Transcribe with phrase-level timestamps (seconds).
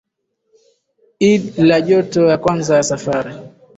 [1.31, 3.33] id la joto ya kwanza ya safari